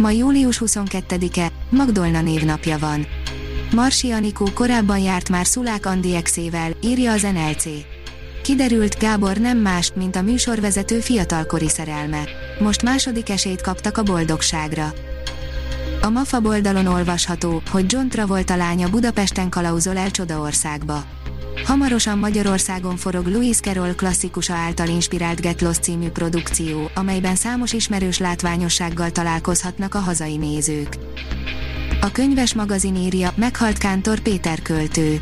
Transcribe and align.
Ma 0.00 0.10
július 0.10 0.62
22-e, 0.64 1.52
Magdolna 1.70 2.20
névnapja 2.20 2.78
van. 2.78 3.06
Marsi 3.74 4.10
Anikó 4.10 4.48
korábban 4.54 4.98
járt 4.98 5.28
már 5.28 5.46
Szulák 5.46 5.86
Andi 5.86 6.14
exével, 6.14 6.72
írja 6.82 7.12
az 7.12 7.22
NLC. 7.22 7.64
Kiderült, 8.42 8.98
Gábor 8.98 9.36
nem 9.36 9.58
más, 9.58 9.92
mint 9.94 10.16
a 10.16 10.22
műsorvezető 10.22 11.00
fiatalkori 11.00 11.68
szerelme. 11.68 12.22
Most 12.58 12.82
második 12.82 13.28
esélyt 13.28 13.60
kaptak 13.60 13.98
a 13.98 14.02
boldogságra. 14.02 14.92
A 16.02 16.10
MAFA 16.10 16.40
oldalon 16.44 16.86
olvasható, 16.86 17.62
hogy 17.70 17.92
John 17.92 18.08
Travolta 18.08 18.56
lánya 18.56 18.88
Budapesten 18.88 19.48
kalauzol 19.48 19.96
el 19.96 20.10
Csodaországba. 20.10 21.04
Hamarosan 21.64 22.18
Magyarországon 22.18 22.96
forog 22.96 23.26
Louis 23.26 23.56
Carroll 23.56 23.94
klasszikusa 23.94 24.54
által 24.54 24.88
inspirált 24.88 25.40
Get 25.40 25.60
Lost 25.60 25.82
című 25.82 26.08
produkció, 26.08 26.90
amelyben 26.94 27.34
számos 27.34 27.72
ismerős 27.72 28.18
látványossággal 28.18 29.10
találkozhatnak 29.10 29.94
a 29.94 29.98
hazai 29.98 30.36
nézők. 30.36 30.96
A 32.00 32.10
könyves 32.12 32.54
magazin 32.54 32.96
írja, 32.96 33.32
meghalt 33.36 33.78
Kántor 33.78 34.20
Péter 34.20 34.62
költő. 34.62 35.18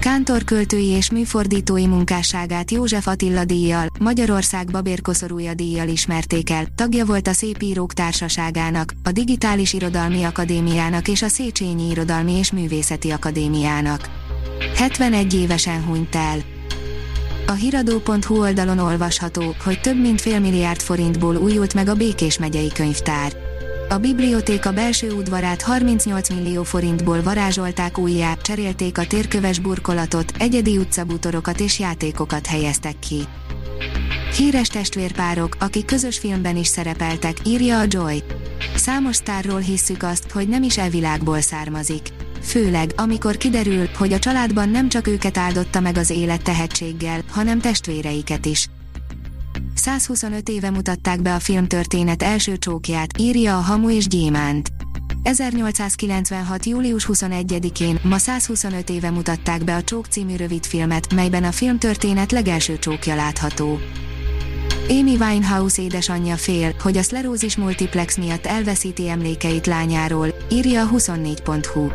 Kántor 0.00 0.44
költői 0.44 0.86
és 0.86 1.10
műfordítói 1.10 1.86
munkásságát 1.86 2.70
József 2.70 3.06
Attila 3.06 3.44
díjjal, 3.44 3.86
Magyarország 4.00 4.70
Babérkoszorúja 4.70 5.54
díjjal 5.54 5.88
ismerték 5.88 6.50
el, 6.50 6.66
tagja 6.74 7.04
volt 7.04 7.28
a 7.28 7.32
Szépírók 7.32 7.92
Társaságának, 7.92 8.92
a 9.02 9.12
Digitális 9.12 9.72
Irodalmi 9.72 10.22
Akadémiának 10.22 11.08
és 11.08 11.22
a 11.22 11.28
Széchenyi 11.28 11.90
Irodalmi 11.90 12.32
és 12.32 12.52
Művészeti 12.52 13.10
Akadémiának. 13.10 14.23
71 14.76 15.34
évesen 15.34 15.84
hunyt 15.84 16.14
el. 16.14 16.38
A 17.46 17.52
hiradó.hu 17.52 18.38
oldalon 18.38 18.78
olvasható, 18.78 19.54
hogy 19.64 19.80
több 19.80 20.00
mint 20.00 20.20
fél 20.20 20.40
milliárd 20.40 20.80
forintból 20.80 21.36
újult 21.36 21.74
meg 21.74 21.88
a 21.88 21.94
Békés 21.94 22.38
megyei 22.38 22.72
könyvtár. 22.74 23.36
A 23.88 23.98
bibliotéka 23.98 24.72
belső 24.72 25.12
udvarát 25.12 25.62
38 25.62 26.28
millió 26.28 26.62
forintból 26.62 27.22
varázsolták 27.22 27.98
újjá, 27.98 28.36
cserélték 28.42 28.98
a 28.98 29.06
térköves 29.06 29.58
burkolatot, 29.58 30.32
egyedi 30.38 30.78
utcabútorokat 30.78 31.60
és 31.60 31.78
játékokat 31.78 32.46
helyeztek 32.46 32.98
ki. 32.98 33.22
Híres 34.36 34.68
testvérpárok, 34.68 35.56
akik 35.60 35.84
közös 35.84 36.18
filmben 36.18 36.56
is 36.56 36.66
szerepeltek, 36.66 37.36
írja 37.46 37.78
a 37.78 37.84
Joy. 37.88 38.22
Számos 38.74 39.16
sztárról 39.16 39.60
hisszük 39.60 40.02
azt, 40.02 40.30
hogy 40.30 40.48
nem 40.48 40.62
is 40.62 40.78
elvilágból 40.78 41.40
származik. 41.40 42.08
Főleg, 42.44 42.92
amikor 42.96 43.36
kiderül, 43.36 43.88
hogy 43.96 44.12
a 44.12 44.18
családban 44.18 44.68
nem 44.68 44.88
csak 44.88 45.06
őket 45.06 45.38
áldotta 45.38 45.80
meg 45.80 45.96
az 45.96 46.10
élet 46.10 46.42
tehetséggel, 46.42 47.22
hanem 47.30 47.60
testvéreiket 47.60 48.46
is. 48.46 48.68
125 49.74 50.48
éve 50.48 50.70
mutatták 50.70 51.22
be 51.22 51.34
a 51.34 51.38
filmtörténet 51.38 52.22
első 52.22 52.56
csókját, 52.56 53.18
írja 53.18 53.56
a 53.56 53.60
Hamu 53.60 53.90
és 53.90 54.06
Gyémánt. 54.06 54.68
1896. 55.22 56.66
július 56.66 57.08
21-én, 57.12 57.98
ma 58.02 58.18
125 58.18 58.90
éve 58.90 59.10
mutatták 59.10 59.64
be 59.64 59.74
a 59.74 59.82
Csók 59.82 60.06
című 60.06 60.36
rövidfilmet, 60.36 61.14
melyben 61.14 61.44
a 61.44 61.52
filmtörténet 61.52 62.32
legelső 62.32 62.78
csókja 62.78 63.14
látható. 63.14 63.78
Amy 64.88 65.16
Winehouse 65.16 65.82
édesanyja 65.82 66.36
fél, 66.36 66.74
hogy 66.82 66.96
a 66.96 67.02
szlerózis 67.02 67.56
multiplex 67.56 68.16
miatt 68.16 68.46
elveszíti 68.46 69.08
emlékeit 69.08 69.66
lányáról, 69.66 70.34
írja 70.50 70.82
a 70.82 70.88
24.hu. 70.88 71.88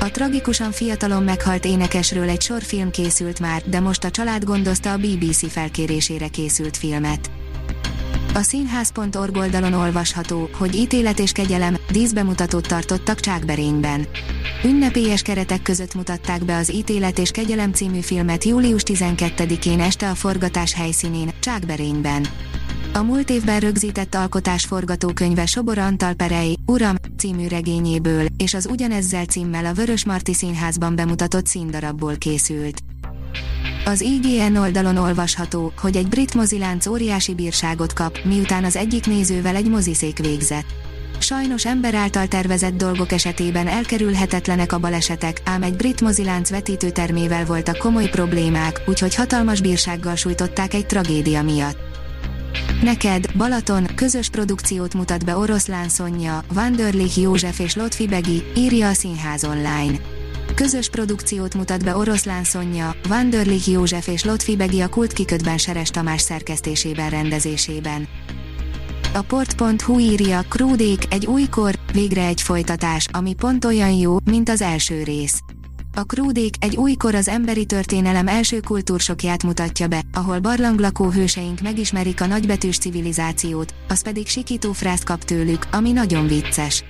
A 0.00 0.10
tragikusan 0.10 0.72
fiatalon 0.72 1.22
meghalt 1.22 1.64
énekesről 1.64 2.28
egy 2.28 2.40
sor 2.40 2.62
film 2.62 2.90
készült 2.90 3.40
már, 3.40 3.62
de 3.64 3.80
most 3.80 4.04
a 4.04 4.10
család 4.10 4.44
gondozta 4.44 4.92
a 4.92 4.96
BBC 4.96 5.50
felkérésére 5.50 6.28
készült 6.28 6.76
filmet. 6.76 7.30
A 8.34 8.42
színház.org 8.42 9.36
oldalon 9.36 9.72
olvasható, 9.72 10.48
hogy 10.58 10.74
ítélet 10.74 11.18
és 11.18 11.32
kegyelem, 11.32 11.76
díszbemutatót 11.90 12.68
tartottak 12.68 13.20
Csákberényben. 13.20 14.06
Ünnepélyes 14.64 15.22
keretek 15.22 15.62
között 15.62 15.94
mutatták 15.94 16.44
be 16.44 16.56
az 16.56 16.72
Ítélet 16.72 17.18
és 17.18 17.30
kegyelem 17.30 17.72
című 17.72 18.00
filmet 18.00 18.44
július 18.44 18.82
12-én 18.84 19.80
este 19.80 20.10
a 20.10 20.14
forgatás 20.14 20.74
helyszínén, 20.74 21.30
Csákberényben. 21.40 22.26
A 22.92 23.02
múlt 23.02 23.30
évben 23.30 23.60
rögzített 23.60 24.14
alkotás 24.14 24.64
forgatókönyve 24.64 25.46
Sobor 25.46 25.78
Antal 25.78 26.12
Perei, 26.12 26.58
Uram, 26.66 26.94
című 27.18 27.48
regényéből, 27.48 28.26
és 28.36 28.54
az 28.54 28.66
ugyanezzel 28.70 29.24
címmel 29.24 29.64
a 29.64 29.72
Vörös 29.72 30.04
Marti 30.04 30.34
Színházban 30.34 30.96
bemutatott 30.96 31.46
színdarabból 31.46 32.16
készült. 32.16 32.78
Az 33.84 34.00
IGN 34.00 34.56
oldalon 34.56 34.96
olvasható, 34.96 35.72
hogy 35.80 35.96
egy 35.96 36.08
brit 36.08 36.34
mozilánc 36.34 36.86
óriási 36.86 37.34
bírságot 37.34 37.92
kap, 37.92 38.18
miután 38.24 38.64
az 38.64 38.76
egyik 38.76 39.06
nézővel 39.06 39.56
egy 39.56 39.68
moziszék 39.68 40.18
végzett. 40.18 40.66
Sajnos 41.18 41.66
ember 41.66 41.94
által 41.94 42.26
tervezett 42.26 42.76
dolgok 42.76 43.12
esetében 43.12 43.66
elkerülhetetlenek 43.66 44.72
a 44.72 44.78
balesetek, 44.78 45.40
ám 45.44 45.62
egy 45.62 45.76
brit 45.76 46.00
mozilánc 46.00 46.50
vetítőtermével 46.50 47.44
voltak 47.44 47.76
komoly 47.76 48.08
problémák, 48.08 48.80
úgyhogy 48.86 49.14
hatalmas 49.14 49.60
bírsággal 49.60 50.14
sújtották 50.14 50.74
egy 50.74 50.86
tragédia 50.86 51.42
miatt. 51.42 51.87
Neked, 52.82 53.36
Balaton, 53.36 53.86
közös 53.94 54.28
produkciót 54.28 54.94
mutat 54.94 55.24
be 55.24 55.36
Oroszlán 55.36 55.88
Szonya, 55.88 56.44
Vanderlich 56.52 57.18
József 57.18 57.58
és 57.58 57.74
Lotfi 57.74 58.06
Begi, 58.06 58.42
írja 58.56 58.88
a 58.88 58.92
Színház 58.92 59.44
online. 59.44 59.98
Közös 60.54 60.88
produkciót 60.88 61.54
mutat 61.54 61.84
be 61.84 61.96
Oroszlán 61.96 62.44
Szonya, 62.44 62.94
Vanderlich 63.08 63.68
József 63.68 64.06
és 64.06 64.24
Lotfi 64.24 64.56
Begi 64.56 64.80
a 64.80 64.88
kultkikötben 64.88 65.58
Seres 65.58 65.88
Tamás 65.88 66.20
szerkesztésében 66.20 67.10
rendezésében. 67.10 68.08
A 69.14 69.22
port.hu 69.22 69.98
írja, 69.98 70.40
Krúdék, 70.48 71.02
egy 71.10 71.26
újkor, 71.26 71.78
végre 71.92 72.26
egy 72.26 72.42
folytatás, 72.42 73.06
ami 73.12 73.34
pont 73.34 73.64
olyan 73.64 73.92
jó, 73.92 74.16
mint 74.24 74.48
az 74.48 74.62
első 74.62 75.02
rész. 75.02 75.42
A 75.98 76.04
Krúdék 76.04 76.54
egy 76.60 76.76
újkor 76.76 77.14
az 77.14 77.28
emberi 77.28 77.64
történelem 77.64 78.28
első 78.28 78.60
kultúrsokját 78.60 79.42
mutatja 79.42 79.86
be, 79.86 80.02
ahol 80.12 80.38
barlanglakó 80.38 81.10
hőseink 81.10 81.60
megismerik 81.60 82.20
a 82.20 82.26
nagybetűs 82.26 82.78
civilizációt, 82.78 83.74
az 83.88 84.02
pedig 84.02 84.26
sikító 84.26 84.72
frászt 84.72 85.04
kap 85.04 85.24
tőlük, 85.24 85.66
ami 85.72 85.92
nagyon 85.92 86.26
vicces. 86.26 86.84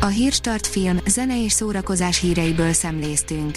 A 0.00 0.06
Hírstart 0.06 0.66
film, 0.66 0.98
zene 1.06 1.44
és 1.44 1.52
szórakozás 1.52 2.20
híreiből 2.20 2.72
szemléztünk. 2.72 3.56